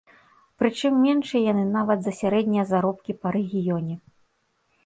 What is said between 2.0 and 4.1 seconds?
за сярэднія заробкі па рэгіёне.